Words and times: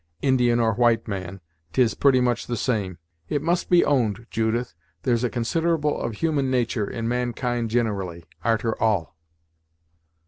Indian 0.23 0.59
or 0.59 0.73
white 0.73 1.07
man, 1.07 1.41
'tis 1.73 1.93
pretty 1.93 2.19
much 2.19 2.47
the 2.47 2.57
same. 2.57 2.97
It 3.29 3.39
must 3.43 3.69
be 3.69 3.85
owned, 3.85 4.25
Judith, 4.31 4.73
there's 5.03 5.23
a 5.23 5.29
considerable 5.29 6.01
of 6.01 6.15
human 6.15 6.49
natur' 6.49 6.89
in 6.89 7.07
mankind 7.07 7.69
ginirally, 7.69 8.23
arter 8.43 8.75
all!" 8.81 9.15